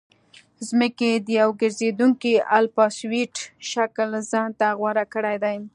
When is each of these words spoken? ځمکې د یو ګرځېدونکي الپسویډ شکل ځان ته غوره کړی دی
ځمکې 0.67 1.11
د 1.25 1.27
یو 1.39 1.49
ګرځېدونکي 1.61 2.33
الپسویډ 2.57 3.33
شکل 3.71 4.09
ځان 4.31 4.49
ته 4.59 4.67
غوره 4.79 5.05
کړی 5.13 5.37
دی 5.43 5.57